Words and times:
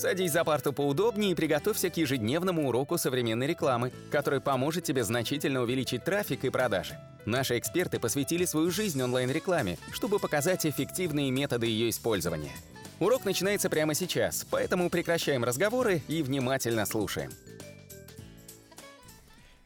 Садись 0.00 0.32
за 0.32 0.44
парту 0.44 0.72
поудобнее 0.72 1.32
и 1.32 1.34
приготовься 1.34 1.90
к 1.90 1.96
ежедневному 1.98 2.66
уроку 2.66 2.96
современной 2.96 3.46
рекламы, 3.46 3.92
который 4.10 4.40
поможет 4.40 4.82
тебе 4.82 5.04
значительно 5.04 5.60
увеличить 5.60 6.04
трафик 6.04 6.42
и 6.46 6.48
продажи. 6.48 6.98
Наши 7.26 7.58
эксперты 7.58 8.00
посвятили 8.00 8.46
свою 8.46 8.70
жизнь 8.70 9.02
онлайн-рекламе, 9.02 9.76
чтобы 9.92 10.18
показать 10.18 10.64
эффективные 10.64 11.30
методы 11.30 11.66
ее 11.66 11.90
использования. 11.90 12.52
Урок 12.98 13.26
начинается 13.26 13.68
прямо 13.68 13.92
сейчас, 13.92 14.46
поэтому 14.50 14.88
прекращаем 14.88 15.44
разговоры 15.44 16.00
и 16.08 16.22
внимательно 16.22 16.86
слушаем. 16.86 17.30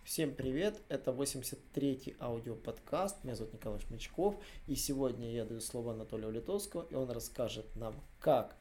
Всем 0.03 0.35
привет, 0.35 0.81
это 0.89 1.13
83-й 1.13 2.17
аудиоподкаст, 2.19 3.23
меня 3.23 3.37
зовут 3.37 3.53
Николай 3.53 3.79
Шмычков, 3.79 4.35
и 4.67 4.75
сегодня 4.75 5.33
я 5.33 5.45
даю 5.45 5.61
слово 5.61 5.93
Анатолию 5.93 6.33
Литовскому, 6.33 6.87
и 6.91 6.97
он 6.97 7.09
расскажет 7.13 7.77
нам, 7.77 7.95
как 8.19 8.57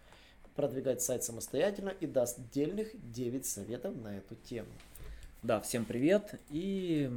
продвигать 0.56 1.02
сайт 1.02 1.24
самостоятельно 1.24 1.90
и 1.90 2.08
даст 2.08 2.40
отдельных 2.40 2.90
9 3.12 3.46
советов 3.46 3.96
на 3.96 4.18
эту 4.18 4.36
тему. 4.36 4.70
Да, 5.42 5.60
всем 5.60 5.86
привет. 5.86 6.40
И 6.50 7.12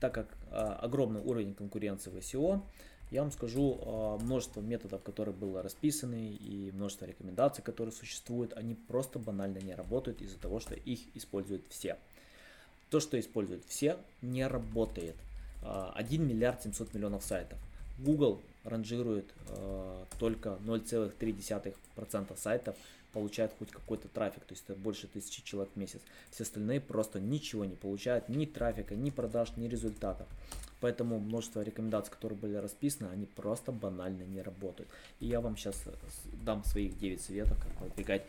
так 0.00 0.14
как 0.14 0.28
а, 0.50 0.74
огромный 0.76 1.20
уровень 1.20 1.54
конкуренции 1.54 2.10
в 2.10 2.16
SEO, 2.16 2.62
я 3.10 3.22
вам 3.22 3.32
скажу 3.32 3.78
а, 3.80 4.18
множество 4.18 4.60
методов, 4.60 5.02
которые 5.02 5.34
были 5.34 5.56
расписаны 5.56 6.30
и 6.30 6.70
множество 6.72 7.06
рекомендаций, 7.06 7.64
которые 7.64 7.92
существуют, 7.92 8.52
они 8.52 8.74
просто 8.74 9.18
банально 9.18 9.58
не 9.58 9.74
работают 9.74 10.20
из-за 10.20 10.38
того, 10.38 10.60
что 10.60 10.74
их 10.74 11.00
используют 11.14 11.64
все. 11.68 11.96
То, 12.90 13.00
что 13.00 13.18
используют 13.18 13.64
все, 13.66 13.98
не 14.22 14.46
работает. 14.46 15.16
1 15.62 15.64
а, 15.64 16.24
миллиард 16.24 16.62
700 16.62 16.94
миллионов 16.94 17.24
сайтов. 17.24 17.58
Google 17.98 18.40
ранжирует 18.64 19.32
э, 19.48 20.04
только 20.18 20.58
0,3% 20.64 22.36
сайтов 22.36 22.76
получают 23.12 23.52
хоть 23.58 23.70
какой-то 23.70 24.08
трафик, 24.08 24.44
то 24.44 24.52
есть 24.52 24.64
это 24.68 24.78
больше 24.78 25.06
тысячи 25.06 25.42
человек 25.42 25.72
в 25.74 25.76
месяц. 25.78 26.00
Все 26.30 26.44
остальные 26.44 26.80
просто 26.80 27.20
ничего 27.20 27.64
не 27.64 27.74
получают, 27.74 28.28
ни 28.28 28.44
трафика, 28.46 28.94
ни 28.94 29.10
продаж, 29.10 29.56
ни 29.56 29.66
результатов. 29.66 30.28
Поэтому 30.80 31.18
множество 31.18 31.62
рекомендаций, 31.62 32.12
которые 32.12 32.38
были 32.38 32.54
расписаны, 32.54 33.08
они 33.08 33.26
просто 33.26 33.72
банально 33.72 34.22
не 34.22 34.42
работают. 34.42 34.88
И 35.20 35.26
я 35.26 35.40
вам 35.40 35.56
сейчас 35.56 35.82
дам 36.44 36.64
своих 36.64 36.96
9 36.98 37.20
советов, 37.20 37.58
как 37.60 37.72
продвигать 37.76 38.22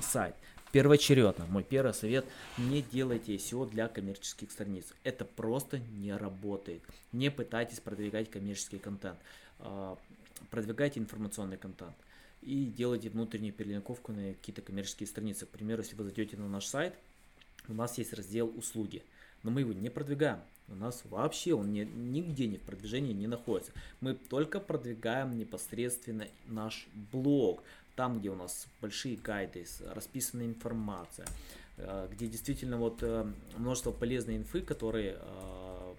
сайт. 0.00 0.34
Первоочередно, 0.72 1.46
мой 1.46 1.62
первый 1.62 1.94
совет, 1.94 2.26
не 2.58 2.82
делайте 2.82 3.36
SEO 3.36 3.70
для 3.70 3.86
коммерческих 3.86 4.50
страниц. 4.50 4.86
Это 5.04 5.24
просто 5.24 5.78
не 5.78 6.12
работает. 6.16 6.82
Не 7.12 7.30
пытайтесь 7.30 7.78
продвигать 7.78 8.28
коммерческий 8.28 8.78
контент. 8.78 9.18
А, 9.60 9.96
продвигайте 10.50 10.98
информационный 10.98 11.58
контент 11.58 11.94
и 12.42 12.66
делайте 12.66 13.08
внутреннюю 13.08 13.52
перелинковку 13.52 14.12
на 14.12 14.34
какие-то 14.34 14.62
коммерческие 14.62 15.06
страницы. 15.06 15.46
К 15.46 15.50
примеру, 15.50 15.82
если 15.82 15.96
вы 15.96 16.04
зайдете 16.04 16.36
на 16.36 16.48
наш 16.48 16.66
сайт, 16.66 16.94
у 17.68 17.72
нас 17.72 17.96
есть 17.96 18.12
раздел 18.12 18.52
«Услуги», 18.56 19.02
но 19.44 19.52
мы 19.52 19.60
его 19.60 19.72
не 19.72 19.90
продвигаем. 19.90 20.40
У 20.68 20.74
нас 20.74 21.02
вообще 21.04 21.54
он 21.54 21.72
не, 21.72 21.84
нигде 21.84 22.48
не 22.48 22.56
в 22.56 22.62
продвижении 22.62 23.12
не 23.12 23.26
находится. 23.26 23.72
Мы 24.00 24.14
только 24.14 24.58
продвигаем 24.58 25.38
непосредственно 25.38 26.26
наш 26.46 26.88
блог, 27.12 27.62
там, 27.94 28.18
где 28.18 28.30
у 28.30 28.34
нас 28.34 28.66
большие 28.80 29.16
гайды, 29.16 29.66
расписанная 29.94 30.46
информация, 30.46 31.26
э, 31.76 32.08
где 32.10 32.26
действительно 32.26 32.78
вот 32.78 32.98
э, 33.02 33.30
множество 33.56 33.92
полезной 33.92 34.38
инфы, 34.38 34.62
которые 34.62 35.18
э, 35.20 35.94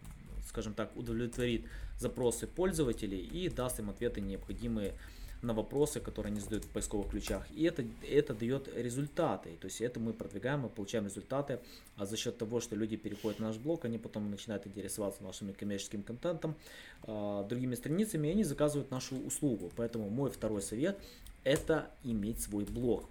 скажем 0.47 0.73
так, 0.73 0.95
удовлетворит 0.95 1.65
запросы 1.99 2.47
пользователей 2.47 3.19
и 3.19 3.49
даст 3.49 3.80
им 3.80 3.89
ответы 3.89 4.21
необходимые 4.21 4.93
на 5.41 5.53
вопросы, 5.53 6.00
которые 6.00 6.31
они 6.31 6.39
задают 6.39 6.66
в 6.66 6.69
поисковых 6.69 7.09
ключах. 7.09 7.45
И 7.52 7.64
это, 7.64 7.83
это 8.09 8.33
дает 8.33 8.67
результаты. 8.75 9.52
То 9.59 9.66
есть 9.66 9.81
это 9.81 10.00
мы 10.00 10.14
продвигаем, 10.14 10.61
мы 10.61 10.69
получаем 10.69 11.05
результаты. 11.05 11.59
А 11.97 12.05
за 12.05 12.17
счет 12.17 12.38
того, 12.38 12.59
что 12.59 12.75
люди 12.75 12.97
переходят 12.97 13.39
на 13.39 13.47
наш 13.47 13.58
блог, 13.58 13.86
они 13.86 13.97
потом 13.97 14.30
начинают 14.31 14.66
интересоваться 14.67 15.23
нашим 15.23 15.53
коммерческим 15.53 16.03
контентом, 16.03 16.55
э, 17.04 17.45
другими 17.48 17.76
страницами, 17.76 18.27
и 18.27 18.32
они 18.32 18.43
заказывают 18.43 18.92
нашу 18.92 19.17
услугу. 19.17 19.71
Поэтому 19.76 20.09
мой 20.09 20.30
второй 20.30 20.61
совет 20.61 20.98
это 21.43 21.89
иметь 22.04 22.42
свой 22.42 22.65
блог. 22.65 23.09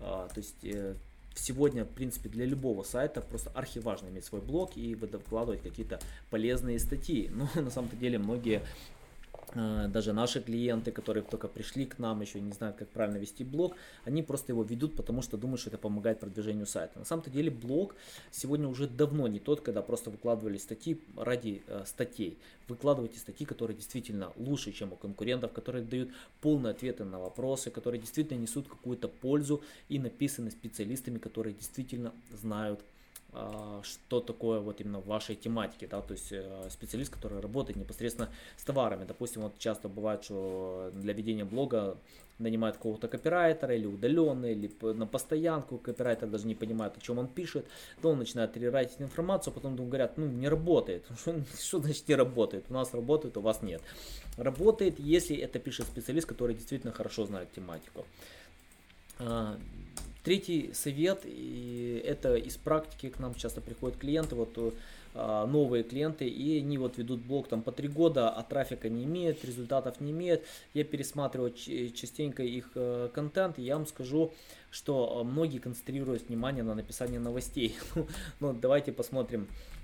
Э, 0.00 0.28
то 0.32 0.38
есть 0.38 0.64
э, 0.64 0.94
сегодня, 1.38 1.84
в 1.84 1.88
принципе, 1.88 2.28
для 2.28 2.44
любого 2.44 2.82
сайта 2.82 3.20
просто 3.20 3.50
архиважно 3.50 4.08
иметь 4.08 4.24
свой 4.24 4.40
блог 4.40 4.76
и 4.76 4.94
выкладывать 4.94 5.62
какие-то 5.62 6.00
полезные 6.30 6.78
статьи. 6.78 7.30
Ну, 7.36 7.48
на 7.62 7.70
самом-то 7.70 7.96
деле, 7.96 8.18
многие 8.18 8.62
даже 9.56 10.12
наши 10.12 10.40
клиенты, 10.40 10.92
которые 10.92 11.22
только 11.22 11.48
пришли 11.48 11.86
к 11.86 11.98
нам, 11.98 12.20
еще 12.20 12.40
не 12.40 12.52
знают, 12.52 12.76
как 12.76 12.88
правильно 12.88 13.16
вести 13.16 13.44
блог, 13.44 13.74
они 14.04 14.22
просто 14.22 14.52
его 14.52 14.62
ведут, 14.62 14.96
потому 14.96 15.22
что 15.22 15.36
думают, 15.36 15.60
что 15.60 15.70
это 15.70 15.78
помогает 15.78 16.20
продвижению 16.20 16.66
сайта. 16.66 16.98
На 16.98 17.04
самом-то 17.04 17.30
деле 17.30 17.50
блог 17.50 17.94
сегодня 18.30 18.68
уже 18.68 18.86
давно 18.86 19.28
не 19.28 19.38
тот, 19.38 19.62
когда 19.62 19.82
просто 19.82 20.10
выкладывали 20.10 20.58
статьи 20.58 21.00
ради 21.16 21.62
э, 21.66 21.84
статей. 21.86 22.38
Выкладывайте 22.68 23.18
статьи, 23.18 23.46
которые 23.46 23.76
действительно 23.76 24.32
лучше, 24.36 24.72
чем 24.72 24.92
у 24.92 24.96
конкурентов, 24.96 25.52
которые 25.52 25.84
дают 25.84 26.10
полные 26.40 26.72
ответы 26.72 27.04
на 27.04 27.18
вопросы, 27.18 27.70
которые 27.70 28.00
действительно 28.00 28.38
несут 28.38 28.68
какую-то 28.68 29.08
пользу 29.08 29.62
и 29.88 29.98
написаны 29.98 30.50
специалистами, 30.50 31.18
которые 31.18 31.54
действительно 31.54 32.12
знают 32.32 32.80
что 33.82 34.20
такое 34.20 34.60
вот 34.60 34.80
именно 34.80 35.00
в 35.00 35.06
вашей 35.06 35.36
тематике, 35.36 35.86
да, 35.86 36.00
то 36.00 36.14
есть 36.14 36.32
э, 36.32 36.68
специалист, 36.70 37.12
который 37.12 37.40
работает 37.40 37.76
непосредственно 37.76 38.30
с 38.56 38.64
товарами. 38.64 39.04
Допустим, 39.04 39.42
вот 39.42 39.58
часто 39.58 39.88
бывает, 39.88 40.24
что 40.24 40.90
для 40.94 41.12
ведения 41.12 41.44
блога 41.44 41.98
нанимают 42.38 42.76
какого-то 42.76 43.08
копирайтера 43.08 43.74
или 43.74 43.86
удаленно, 43.86 44.46
или 44.46 44.70
на 44.92 45.06
постоянку, 45.06 45.78
копирайтер 45.78 46.28
даже 46.28 46.46
не 46.46 46.54
понимает, 46.54 46.96
о 46.96 47.00
чем 47.00 47.18
он 47.18 47.28
пишет, 47.28 47.66
то 48.02 48.10
он 48.10 48.18
начинает 48.18 48.56
рерайтить 48.56 49.00
информацию, 49.00 49.52
а 49.52 49.54
потом 49.54 49.76
говорят, 49.76 50.18
ну 50.18 50.26
не 50.26 50.48
работает. 50.48 51.06
Что, 51.20 51.34
что 51.58 51.78
значит 51.80 52.08
не 52.08 52.14
работает? 52.14 52.66
У 52.68 52.74
нас 52.74 52.94
работает, 52.94 53.36
у 53.36 53.40
вас 53.40 53.62
нет. 53.62 53.82
Работает, 54.36 54.98
если 54.98 55.36
это 55.36 55.58
пишет 55.58 55.86
специалист, 55.86 56.26
который 56.26 56.54
действительно 56.54 56.92
хорошо 56.92 57.26
знает 57.26 57.52
тематику. 57.52 58.04
Третий 60.26 60.72
совет, 60.74 61.20
и 61.22 62.02
это 62.04 62.34
из 62.34 62.56
практики 62.56 63.10
к 63.10 63.20
нам 63.20 63.36
часто 63.36 63.60
приходят 63.60 63.96
клиенты, 63.96 64.34
вот 64.34 64.74
а, 65.14 65.46
новые 65.46 65.84
клиенты, 65.84 66.26
и 66.26 66.58
они 66.58 66.78
вот 66.78 66.98
ведут 66.98 67.20
блог 67.20 67.46
там 67.46 67.62
по 67.62 67.70
три 67.70 67.86
года, 67.86 68.28
а 68.28 68.42
трафика 68.42 68.88
не 68.88 69.04
имеют, 69.04 69.44
результатов 69.44 70.00
не 70.00 70.10
имеют. 70.10 70.42
Я 70.74 70.82
пересматриваю 70.82 71.52
частенько 71.52 72.42
их 72.42 72.72
э, 72.74 73.08
контент, 73.14 73.60
и 73.60 73.62
я 73.62 73.76
вам 73.76 73.86
скажу, 73.86 74.32
что 74.72 75.22
многие 75.22 75.58
концентрируют 75.58 76.28
внимание 76.28 76.64
на 76.64 76.74
написании 76.74 77.18
новостей. 77.18 77.76
ну, 78.40 78.52
давайте 78.52 78.90
посмотрим 78.90 79.46
э, 79.46 79.75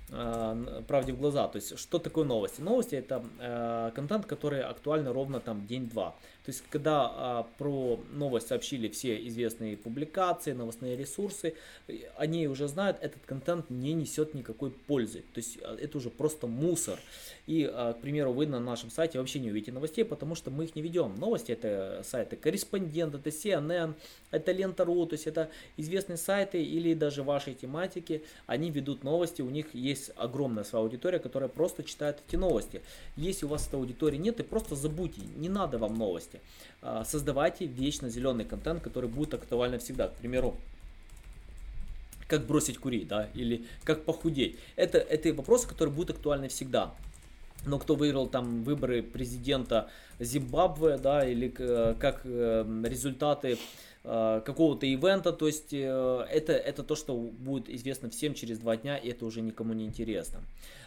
правде 0.87 1.13
в 1.13 1.19
глаза. 1.19 1.47
То 1.47 1.57
есть, 1.57 1.77
что 1.79 1.99
такое 1.99 2.25
новости? 2.25 2.61
Новости 2.61 2.95
это 2.95 3.23
э, 3.39 3.91
контент, 3.95 4.25
который 4.25 4.61
актуальный 4.61 5.11
ровно 5.11 5.39
там 5.39 5.65
день-два. 5.65 6.11
То 6.45 6.49
есть, 6.49 6.63
когда 6.69 7.45
э, 7.47 7.57
про 7.57 7.99
новость 8.11 8.47
сообщили 8.47 8.89
все 8.89 9.25
известные 9.27 9.77
публикации, 9.77 10.51
новостные 10.51 10.97
ресурсы, 10.97 11.55
они 12.17 12.47
уже 12.47 12.67
знают, 12.67 12.97
этот 13.01 13.25
контент 13.25 13.69
не 13.69 13.93
несет 13.93 14.33
никакой 14.33 14.71
пользы. 14.71 15.23
То 15.33 15.39
есть, 15.39 15.57
это 15.57 15.97
уже 15.97 16.09
просто 16.09 16.47
мусор. 16.47 16.99
И, 17.47 17.63
э, 17.63 17.93
к 17.93 18.01
примеру, 18.01 18.33
вы 18.33 18.45
на 18.45 18.59
нашем 18.59 18.91
сайте 18.91 19.19
вообще 19.19 19.39
не 19.39 19.51
увидите 19.51 19.71
новостей, 19.71 20.03
потому 20.03 20.35
что 20.35 20.51
мы 20.51 20.65
их 20.65 20.75
не 20.75 20.81
ведем. 20.81 21.15
Новости 21.15 21.51
это 21.51 22.01
сайты 22.03 22.35
корреспондент, 22.35 23.15
это 23.15 23.29
CNN, 23.29 23.93
это 24.31 24.51
лента.ру, 24.51 25.05
то 25.05 25.13
есть 25.13 25.27
это 25.27 25.49
известные 25.77 26.17
сайты 26.17 26.63
или 26.63 26.93
даже 26.93 27.23
вашей 27.23 27.53
тематики, 27.53 28.23
они 28.47 28.69
ведут 28.69 29.03
новости, 29.03 29.41
у 29.41 29.49
них 29.49 29.73
есть 29.73 30.02
есть 30.03 30.17
огромная 30.17 30.63
своя 30.63 30.83
аудитория, 30.83 31.19
которая 31.19 31.49
просто 31.49 31.83
читает 31.83 32.19
эти 32.27 32.35
новости. 32.35 32.81
Если 33.15 33.45
у 33.45 33.49
вас 33.49 33.67
этой 33.67 33.75
аудитории 33.75 34.17
нет, 34.17 34.39
и 34.39 34.43
просто 34.43 34.75
забудьте, 34.75 35.21
не 35.37 35.49
надо 35.49 35.77
вам 35.77 35.95
новости. 35.95 36.39
А, 36.81 37.05
создавайте 37.05 37.65
вечно 37.65 38.09
зеленый 38.09 38.45
контент, 38.45 38.83
который 38.83 39.09
будет 39.09 39.33
актуальным 39.33 39.79
всегда. 39.79 40.09
К 40.09 40.13
примеру, 40.15 40.55
как 42.27 42.45
бросить 42.45 42.77
курить, 42.77 43.07
да, 43.07 43.29
или 43.33 43.65
как 43.83 44.05
похудеть. 44.05 44.57
Это, 44.75 44.97
это 44.97 45.33
вопросы, 45.33 45.67
которые 45.67 45.93
будут 45.93 46.17
актуальны 46.17 46.47
всегда. 46.47 46.93
Но 47.65 47.79
кто 47.79 47.95
выиграл 47.95 48.27
там 48.27 48.63
выборы 48.63 49.01
президента 49.01 49.89
Зимбабве, 50.19 50.97
да, 50.97 51.25
или 51.25 51.53
э, 51.57 51.95
как 51.97 52.21
э, 52.25 52.65
результаты 52.83 53.57
какого-то 54.03 54.85
ивента, 54.85 55.31
то 55.31 55.47
есть 55.47 55.73
э, 55.73 56.27
это, 56.29 56.51
это 56.53 56.83
то, 56.83 56.95
что 56.95 57.15
будет 57.15 57.69
известно 57.69 58.09
всем 58.09 58.33
через 58.33 58.59
два 58.59 58.75
дня, 58.75 58.97
и 58.97 59.09
это 59.09 59.25
уже 59.25 59.41
никому 59.41 59.73
не 59.73 59.85
интересно. 59.85 60.41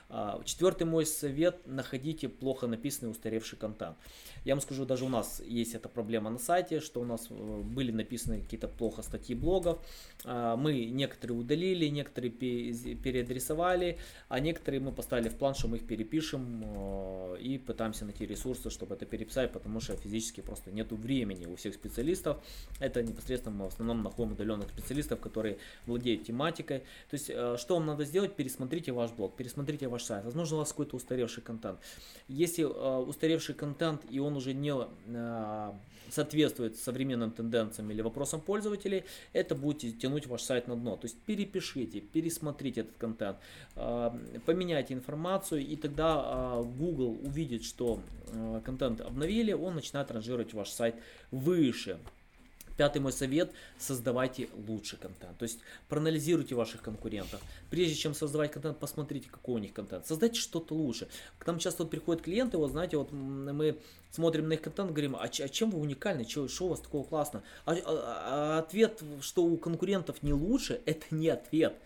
А, 0.09 0.41
четвертый 0.45 0.85
мой 0.85 1.05
совет, 1.05 1.67
находите 1.67 2.29
плохо 2.29 2.67
написанный 2.69 3.11
устаревший 3.11 3.59
контент. 3.59 3.97
Я 4.45 4.55
вам 4.55 4.61
скажу, 4.61 4.85
даже 4.85 5.05
у 5.05 5.09
нас 5.09 5.43
есть 5.45 5.75
эта 5.75 5.89
проблема 5.89 6.31
на 6.31 6.39
сайте, 6.39 6.79
что 6.81 7.01
у 7.01 7.05
нас 7.05 7.27
э, 7.31 7.63
были 7.63 7.91
написаны 7.91 8.41
какие-то 8.41 8.69
плохо 8.69 9.03
статьи 9.03 9.35
блогов, 9.35 9.79
а, 10.25 10.57
мы 10.57 10.85
некоторые 10.85 11.39
удалили, 11.39 11.87
некоторые 11.87 12.31
переадресовали, 12.31 13.99
а 14.29 14.41
некоторые 14.41 14.81
мы 14.81 14.93
поставили 14.93 15.29
в 15.29 15.37
план, 15.37 15.55
что 15.55 15.69
мы 15.69 15.79
их 15.79 15.87
перепишем 15.87 17.37
и 17.37 17.59
пытаемся 17.59 18.05
найти 18.05 18.27
ресурсы, 18.27 18.71
чтобы 18.71 18.95
это 18.95 19.07
переписать, 19.07 19.53
потому 19.53 19.81
что 19.81 19.97
физически 19.97 20.41
просто 20.41 20.71
нету 20.71 20.97
времени 20.97 21.47
у 21.47 21.57
всех 21.57 21.75
специалистов. 21.75 22.45
Это 22.79 23.06
непосредственно 23.07 23.65
в 23.65 23.69
основном 23.69 24.03
находим 24.03 24.33
удаленных 24.33 24.69
специалистов, 24.69 25.21
которые 25.21 25.59
владеют 25.87 26.25
тематикой. 26.25 26.81
То 27.11 27.15
есть, 27.15 27.31
э, 27.31 27.57
что 27.59 27.75
вам 27.75 27.87
надо 27.87 28.05
сделать? 28.05 28.35
Пересмотрите 28.35 28.93
ваш 28.93 29.13
блог, 29.13 29.37
пересмотрите 29.37 29.89
ваш 29.89 30.03
сайт. 30.03 30.25
Возможно, 30.25 30.57
у 30.57 30.59
вас 30.61 30.71
какой-то 30.71 30.97
устаревший 30.97 31.43
контент. 31.43 31.79
Если 32.29 32.65
э, 32.65 32.99
устаревший 32.99 33.55
контент 33.55 34.03
и 34.11 34.19
он 34.19 34.37
уже 34.37 34.55
не 34.55 34.73
э, 35.07 35.73
соответствует 36.11 36.77
современным 36.77 37.31
тенденциям 37.31 37.91
или 37.91 38.03
вопросам 38.03 38.41
пользователей, 38.41 39.05
это 39.33 39.55
будет 39.55 39.99
тянуть 39.99 40.27
ваш 40.27 40.43
сайт 40.43 40.69
на 40.69 40.77
дно. 40.77 40.97
То 40.97 41.07
есть 41.07 41.19
перепишите, 41.21 42.01
пересмотрите 42.01 42.83
этот 42.83 42.97
контент, 42.97 43.39
поменяйте 43.75 44.95
информацию, 44.95 45.67
и 45.67 45.75
тогда 45.75 46.63
Google 46.79 47.19
увидит, 47.25 47.65
что 47.65 48.01
контент 48.65 49.01
обновили, 49.01 49.53
он 49.53 49.75
начинает 49.75 50.11
ранжировать 50.11 50.55
ваш 50.55 50.71
сайт 50.71 50.95
выше. 51.31 51.99
Пятый 52.77 53.01
мой 53.01 53.13
совет– 53.13 53.53
создавайте 53.79 54.49
лучший 54.67 54.99
контент. 54.99 55.39
То 55.39 55.45
есть 55.45 55.61
проанализируйте 55.89 56.55
ваших 56.55 56.83
конкурентов. 56.83 57.41
Прежде 57.71 57.95
чем 57.95 58.15
создавать 58.15 58.53
контент, 58.53 58.79
посмотрите, 58.79 59.29
какой 59.31 59.57
у 59.57 59.59
них 59.59 59.73
контент. 59.73 60.07
Создайте 60.07 60.41
что-то 60.41 60.75
лучше. 60.75 61.09
К 61.39 61.47
нам 61.47 61.59
часто 61.59 61.83
вот 61.83 61.91
приходят 61.91 62.23
клиенты, 62.23 62.57
вот 62.57 62.71
знаете, 62.71 62.97
вот 62.97 63.13
мы 63.13 63.79
смотрим 64.11 64.49
на 64.49 64.55
их 64.55 64.63
контент, 64.63 64.91
говорим, 64.91 65.15
а, 65.17 65.25
а 65.25 65.49
чем 65.49 65.71
вы 65.71 65.79
уникальны, 65.79 66.25
что, 66.25 66.49
что 66.49 66.67
у 66.67 66.69
вас 66.69 66.81
такого 66.81 67.05
классно? 67.05 67.43
А, 67.65 67.73
а, 67.73 67.79
а 67.85 68.59
ответ, 68.59 69.03
что 69.21 69.45
у 69.45 69.57
конкурентов 69.57 70.23
не 70.23 70.33
лучше, 70.33 70.81
это 70.87 71.05
не 71.11 71.29
ответ. 71.29 71.77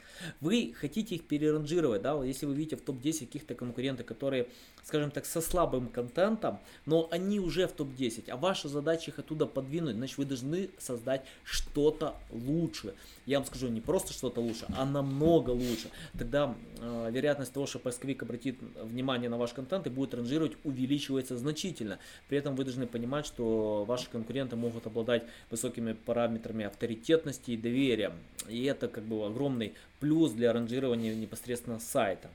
Вы 0.40 0.74
хотите 0.78 1.16
их 1.16 1.26
переранжировать, 1.26 2.02
да, 2.02 2.14
вот 2.14 2.24
если 2.24 2.46
вы 2.46 2.54
видите 2.54 2.76
в 2.76 2.82
топ-10 2.82 3.26
каких-то 3.26 3.54
конкурентов, 3.54 4.06
которые, 4.06 4.48
скажем 4.84 5.10
так, 5.10 5.26
со 5.26 5.40
слабым 5.40 5.88
контентом, 5.88 6.60
но 6.86 7.08
они 7.10 7.40
уже 7.40 7.66
в 7.66 7.72
топ-10, 7.72 8.30
а 8.30 8.36
ваша 8.36 8.68
задача 8.68 9.10
их 9.10 9.18
оттуда 9.18 9.46
подвинуть, 9.46 9.96
значит 9.96 10.18
вы 10.18 10.24
должны 10.24 10.70
создать 10.82 11.24
что-то 11.44 12.14
лучше. 12.30 12.94
Я 13.26 13.38
вам 13.38 13.46
скажу, 13.46 13.68
не 13.68 13.80
просто 13.80 14.12
что-то 14.12 14.40
лучше, 14.40 14.66
а 14.76 14.84
намного 14.84 15.50
лучше. 15.50 15.90
Тогда 16.18 16.54
э, 16.78 17.10
вероятность 17.12 17.52
того, 17.52 17.66
что 17.66 17.78
поисковик 17.78 18.22
обратит 18.22 18.58
внимание 18.82 19.28
на 19.28 19.38
ваш 19.38 19.52
контент 19.52 19.86
и 19.86 19.90
будет 19.90 20.14
ранжировать, 20.14 20.52
увеличивается 20.64 21.36
значительно. 21.38 21.98
При 22.28 22.38
этом 22.38 22.56
вы 22.56 22.64
должны 22.64 22.86
понимать, 22.86 23.26
что 23.26 23.84
ваши 23.84 24.08
конкуренты 24.10 24.56
могут 24.56 24.86
обладать 24.86 25.24
высокими 25.50 25.92
параметрами 25.92 26.64
авторитетности 26.64 27.52
и 27.52 27.56
доверия. 27.56 28.12
И 28.48 28.64
это 28.64 28.88
как 28.88 29.04
бы 29.04 29.26
огромный 29.26 29.74
плюс 30.00 30.32
для 30.32 30.52
ранжирования 30.52 31.14
непосредственно 31.14 31.78
сайта. 31.78 32.30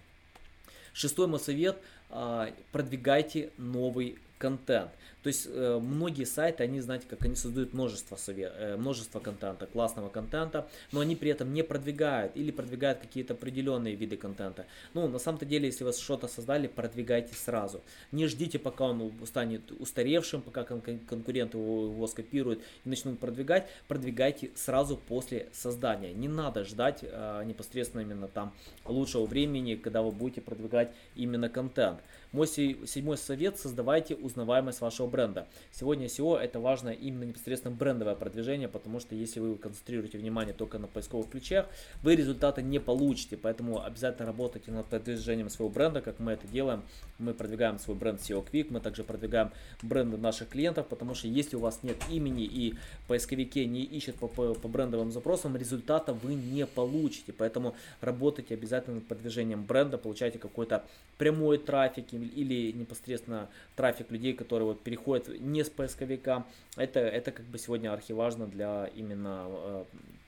Шестой 0.94 1.28
мой 1.28 1.40
совет 1.40 1.78
а,– 2.10 2.50
продвигайте 2.72 3.50
новый 3.58 4.18
контент. 4.38 4.92
То 5.24 5.30
есть 5.30 5.48
э, 5.50 5.80
многие 5.82 6.26
сайты, 6.26 6.64
они, 6.64 6.82
знаете, 6.82 7.08
как 7.10 7.24
они 7.26 7.36
создают 7.36 7.74
множество, 7.74 8.16
совет, 8.16 8.54
э, 8.58 8.78
множество 8.78 9.20
контента, 9.20 9.66
классного 9.66 10.10
контента, 10.10 10.68
но 10.92 11.00
они 11.00 11.16
при 11.16 11.32
этом 11.32 11.52
не 11.52 11.64
продвигают 11.64 12.36
или 12.36 12.52
продвигают 12.52 13.00
какие-то 13.00 13.34
определенные 13.34 13.96
виды 13.96 14.18
контента. 14.18 14.68
Ну, 14.94 15.08
на 15.08 15.18
самом-то 15.18 15.46
деле, 15.46 15.66
если 15.66 15.84
вы 15.84 15.94
что-то 15.94 16.28
создали, 16.28 16.68
продвигайте 16.68 17.34
сразу. 17.34 17.82
Не 18.12 18.28
ждите, 18.28 18.60
пока 18.60 18.86
он 18.86 19.12
станет 19.26 19.72
устаревшим, 19.72 20.44
пока 20.44 20.64
кон- 20.64 20.82
конкуренты 20.82 21.58
его, 21.58 21.86
его 21.86 22.08
скопируют 22.08 22.62
и 22.84 22.90
начнут 22.90 23.18
продвигать. 23.18 23.68
Продвигайте 23.88 24.52
сразу 24.54 24.96
после 24.96 25.48
создания. 25.54 26.14
Не 26.14 26.28
надо 26.28 26.66
ждать 26.66 27.00
э, 27.02 27.44
непосредственно 27.46 28.02
именно 28.02 28.28
там 28.28 28.54
лучшего 28.86 29.26
времени, 29.26 29.74
когда 29.74 30.04
вы 30.04 30.12
будете 30.12 30.42
продвигать 30.42 30.94
именно 31.16 31.50
контент. 31.50 32.00
Мой 32.32 32.48
седьмой 32.48 33.18
совет– 33.18 33.58
создавайте 33.60 34.14
узнаваемость 34.26 34.82
вашего 34.82 35.08
бренда. 35.08 35.48
Сегодня 35.72 36.08
SEO 36.08 36.38
это 36.38 36.60
важно 36.60 36.90
именно 36.90 37.24
непосредственно 37.24 37.76
брендовое 37.76 38.16
продвижение, 38.16 38.68
потому 38.68 39.00
что 39.00 39.16
если 39.16 39.40
вы 39.40 39.56
концентрируете 39.58 40.18
внимание 40.18 40.54
только 40.54 40.80
на 40.80 40.88
поисковых 40.88 41.30
ключах, 41.30 41.68
вы 42.04 42.16
результата 42.16 42.62
не 42.62 42.80
получите, 42.80 43.38
поэтому 43.38 43.84
обязательно 43.84 44.28
работайте 44.28 44.72
над 44.72 44.88
продвижением 44.88 45.50
своего 45.50 45.72
бренда, 45.72 46.02
как 46.02 46.20
мы 46.20 46.32
это 46.32 46.48
делаем. 46.48 46.84
Мы 47.20 47.34
продвигаем 47.34 47.80
свой 47.80 47.96
бренд 47.96 48.20
SEO 48.20 48.46
Quick, 48.52 48.68
мы 48.70 48.80
также 48.80 49.04
продвигаем 49.04 49.52
бренды 49.82 50.18
наших 50.18 50.50
клиентов, 50.50 50.88
потому 50.88 51.14
что 51.14 51.28
если 51.28 51.56
у 51.56 51.60
вас 51.60 51.80
нет 51.84 51.98
имени 52.10 52.44
и 52.44 52.76
поисковики 53.08 53.66
не 53.66 53.84
ищут 53.84 54.16
по, 54.16 54.28
по, 54.28 54.54
по 54.54 54.68
брендовым 54.68 55.12
запросам, 55.12 55.56
результата 55.56 56.14
вы 56.14 56.34
не 56.34 56.66
получите, 56.66 57.32
поэтому 57.32 57.76
работайте 58.02 58.54
обязательно 58.54 58.96
над 58.96 59.08
продвижением 59.08 59.64
бренда, 59.64 59.98
получайте 59.98 60.40
какой-то 60.40 60.84
прямой 61.18 61.58
трафик 61.58 62.14
или 62.14 62.72
непосредственно 62.72 63.50
трафик 63.76 64.12
людей, 64.16 64.34
которые 64.34 64.68
вот 64.68 64.82
переходят 64.82 65.28
не 65.40 65.64
с 65.64 65.70
поисковика. 65.70 66.46
Это, 66.76 67.00
это 67.00 67.32
как 67.32 67.46
бы 67.46 67.58
сегодня 67.58 67.94
архиважно 67.94 68.48
для 68.48 68.90
именно 68.96 69.46
э, 69.48 69.86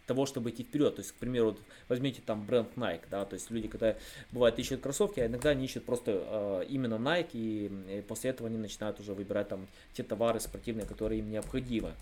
того, 0.08 0.26
чтобы 0.26 0.50
идти 0.50 0.64
вперед. 0.64 0.96
То 0.96 1.02
есть, 1.02 1.12
к 1.12 1.16
примеру, 1.16 1.48
вот 1.48 1.60
возьмите 1.90 2.22
там 2.26 2.46
бренд 2.46 2.70
Nike, 2.76 3.04
да, 3.12 3.26
то 3.26 3.36
есть 3.36 3.52
люди, 3.52 3.68
когда 3.68 3.96
бывает 4.32 4.58
ищут 4.58 4.82
кроссовки, 4.82 5.20
а 5.20 5.28
иногда 5.28 5.50
они 5.52 5.66
ищут 5.66 5.86
просто 5.86 6.12
э, 6.26 6.66
именно 6.70 6.96
Nike, 6.96 7.30
и, 7.34 7.98
и 7.98 8.02
после 8.02 8.32
этого 8.32 8.50
они 8.50 8.58
начинают 8.58 9.00
уже 9.00 9.14
выбирать 9.14 9.50
там 9.50 9.68
те 9.94 10.04
товары 10.04 10.40
спортивные, 10.40 10.86
которые 10.86 11.20
им 11.20 11.30
необходимы. 11.30 11.94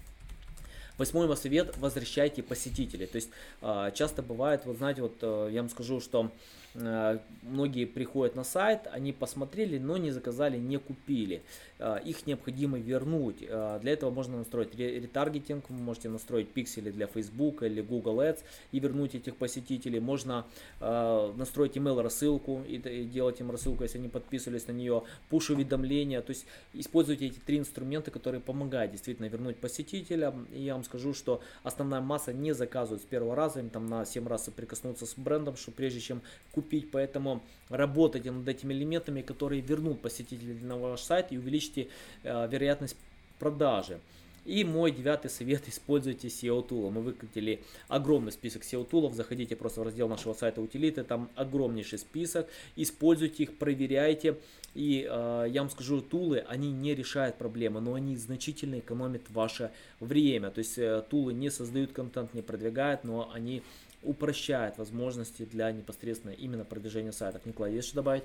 Восьмой 0.98 1.28
мой 1.28 1.36
совет– 1.36 1.78
возвращайте 1.80 2.42
посетителей. 2.42 3.06
То 3.06 3.18
есть 3.18 3.30
э, 3.62 3.92
часто 3.94 4.22
бывает, 4.22 4.62
вот 4.66 4.78
знаете, 4.78 5.02
вот 5.02 5.18
э, 5.22 5.50
я 5.52 5.62
вам 5.62 5.70
скажу, 5.70 6.00
что 6.00 6.32
многие 6.76 7.86
приходят 7.86 8.36
на 8.36 8.44
сайт, 8.44 8.88
они 8.92 9.14
посмотрели, 9.14 9.78
но 9.78 9.98
не 9.98 10.12
заказали, 10.12 10.58
не 10.58 10.78
купили. 10.78 11.42
Э, 11.80 11.98
их 12.04 12.26
необходимо 12.28 12.78
вернуть. 12.78 13.38
Э, 13.42 13.80
для 13.82 13.94
этого 13.94 14.12
можно 14.12 14.38
настроить 14.38 14.76
ретаргетинг, 14.76 15.70
вы 15.70 15.78
можете 15.78 16.10
настроить 16.10 16.50
пиксели 16.50 16.92
для 16.92 17.08
Facebook 17.08 17.64
или 17.64 17.82
Google 17.82 18.22
Ads 18.22 18.40
и 18.72 18.80
вернуть 18.80 19.16
этих 19.16 19.36
посетителей. 19.36 20.00
Можно 20.00 20.46
настроить 20.80 21.78
email 21.78 22.02
рассылку 22.02 22.62
и 22.68 22.78
делать 23.06 23.40
им 23.40 23.52
рассылку, 23.52 23.84
если 23.84 23.98
они 23.98 24.10
подписывались 24.10 24.68
на 24.68 24.72
нее, 24.72 25.04
пуш 25.30 25.50
уведомления. 25.50 26.22
То 26.22 26.32
есть 26.32 26.46
используйте 26.74 27.28
эти 27.28 27.40
три 27.40 27.58
инструмента, 27.58 28.12
которые 28.12 28.42
помогают 28.42 28.92
действительно 28.92 29.28
вернуть 29.28 29.58
посетителя. 29.58 30.34
И 30.52 30.62
я 30.62 30.74
вам 30.74 30.84
скажу, 30.84 31.14
что 31.14 31.42
основная 31.64 32.02
масса 32.02 32.34
не 32.34 32.54
заказывает 32.54 33.02
с 33.02 33.06
первого 33.06 33.36
раза, 33.36 33.60
им 33.60 33.70
там 33.70 33.88
на 33.88 34.06
7 34.06 34.28
раз 34.28 34.46
соприкоснуться 34.46 35.06
с 35.06 35.16
брендом, 35.18 35.56
что 35.56 35.72
прежде 35.72 36.00
чем 36.00 36.22
купить 36.52 36.65
купить, 36.66 36.92
поэтому 36.92 37.42
работайте 37.70 38.32
над 38.32 38.48
этими 38.48 38.74
элементами, 38.74 39.22
которые 39.22 39.62
вернут 39.62 40.02
посетителей 40.02 40.58
на 40.62 40.78
ваш 40.78 41.02
сайт 41.02 41.28
и 41.32 41.38
увеличите 41.38 41.88
э, 42.24 42.48
вероятность 42.50 42.98
продажи. 43.40 44.00
И 44.46 44.64
мой 44.64 44.92
девятый 44.92 45.32
совет, 45.32 45.68
используйте 45.68 46.28
SEO 46.28 46.68
тулы. 46.68 46.92
Мы 46.92 47.02
выкатили 47.02 47.64
огромный 47.88 48.32
список 48.32 48.62
SEO 48.62 48.86
тулов, 48.86 49.16
заходите 49.16 49.56
просто 49.56 49.82
в 49.82 49.84
раздел 49.84 50.08
нашего 50.08 50.34
сайта 50.34 50.62
утилиты, 50.62 51.04
там 51.04 51.30
огромнейший 51.36 51.98
список, 51.98 52.48
используйте 52.76 53.44
их, 53.44 53.58
проверяйте. 53.58 54.38
И 54.76 55.08
э, 55.10 55.46
я 55.50 55.62
вам 55.62 55.72
скажу, 55.72 56.02
тулы, 56.02 56.46
они 56.48 56.72
не 56.72 56.94
решают 56.94 57.38
проблемы, 57.38 57.82
но 57.82 57.96
они 57.96 58.18
значительно 58.18 58.80
экономят 58.80 59.24
ваше 59.30 59.72
время. 60.00 60.52
То 60.52 60.60
есть 60.60 60.78
э, 60.78 61.04
тулы 61.10 61.34
не 61.34 61.50
создают 61.50 61.92
контент, 61.94 62.36
не 62.36 62.44
продвигают, 62.44 63.04
но 63.04 63.32
они 63.34 63.64
упрощает 64.06 64.78
возможности 64.78 65.44
для 65.44 65.72
непосредственно 65.72 66.32
именно 66.32 66.66
продвижения 66.66 67.12
сайтов. 67.12 67.46
Николай, 67.46 67.74
есть 67.74 67.88
что 67.88 67.98
добавить? 67.98 68.24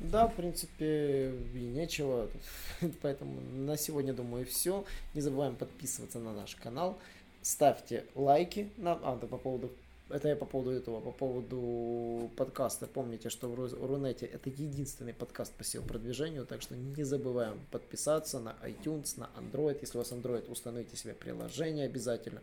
Да, 0.00 0.26
в 0.26 0.34
принципе, 0.34 1.32
и 1.54 1.58
нечего. 1.58 2.28
Поэтому 3.02 3.40
на 3.40 3.76
сегодня, 3.76 4.12
думаю, 4.12 4.44
все. 4.44 4.84
Не 5.14 5.20
забываем 5.20 5.56
подписываться 5.56 6.18
на 6.18 6.32
наш 6.32 6.56
канал. 6.56 6.98
Ставьте 7.42 8.04
лайки. 8.14 8.70
На... 8.76 8.92
А, 9.02 9.16
да, 9.16 9.26
по 9.26 9.38
поводу 9.38 9.70
это 10.10 10.28
я 10.28 10.36
по 10.36 10.44
поводу 10.44 10.70
этого, 10.70 11.00
по 11.00 11.10
поводу 11.10 12.30
подкаста. 12.36 12.86
Помните, 12.86 13.30
что 13.30 13.48
в 13.48 13.86
Рунете 13.86 14.26
это 14.26 14.50
единственный 14.50 15.14
подкаст 15.14 15.54
по 15.54 15.62
SEO-продвижению, 15.62 16.44
так 16.44 16.60
что 16.60 16.76
не 16.76 17.04
забываем 17.04 17.58
подписаться 17.70 18.38
на 18.38 18.54
iTunes, 18.62 19.18
на 19.18 19.30
Android. 19.38 19.78
Если 19.80 19.96
у 19.96 20.02
вас 20.02 20.12
Android, 20.12 20.50
установите 20.50 20.96
себе 20.96 21.14
приложение 21.14 21.86
обязательно 21.86 22.42